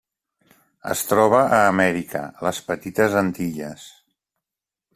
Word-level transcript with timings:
Es 0.93 1.01
troba 1.09 1.41
a 1.57 1.59
Amèrica: 1.73 2.23
les 2.47 2.63
Petites 2.71 3.19
Antilles. 3.21 3.85